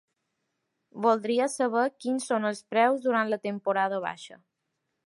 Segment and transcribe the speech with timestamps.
[1.05, 4.43] Voldria saber quins son els preus durant la temporada baixa.